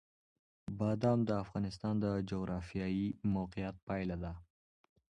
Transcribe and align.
بادام 0.79 1.19
د 1.25 1.31
افغانستان 1.43 1.93
د 2.03 2.05
جغرافیایي 2.29 3.07
موقیعت 3.35 3.75
پایله 3.87 4.15
ده. 4.23 4.33